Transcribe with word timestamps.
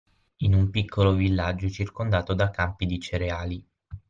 In 0.37 0.55
un 0.55 0.71
piccolo 0.71 1.13
villaggio 1.13 1.69
circondato 1.69 2.33
da 2.33 2.49
campi 2.49 2.87
di 2.87 2.99
cereali. 2.99 3.63